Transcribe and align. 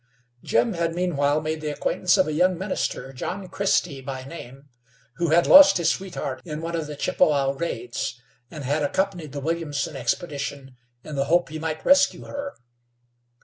Jim 0.43 0.73
had, 0.73 0.95
meanwhile, 0.95 1.39
made 1.41 1.61
the 1.61 1.69
acquaintance 1.69 2.17
of 2.17 2.25
a 2.27 2.33
young 2.33 2.57
minister, 2.57 3.13
John 3.13 3.47
Christy 3.47 4.01
by 4.01 4.23
name, 4.23 4.67
who 5.17 5.29
had 5.29 5.45
lost 5.45 5.77
his 5.77 5.91
sweetheart 5.91 6.41
in 6.43 6.59
one 6.59 6.75
of 6.75 6.87
the 6.87 6.95
Chippewa 6.95 7.51
raids, 7.55 8.19
and 8.49 8.63
had 8.63 8.81
accompanied 8.81 9.31
the 9.31 9.39
Williamson 9.39 9.95
expedition 9.95 10.75
in 11.03 11.15
the 11.15 11.25
hope 11.25 11.49
he 11.49 11.59
might 11.59 11.85
rescue 11.85 12.25
her. 12.25 12.55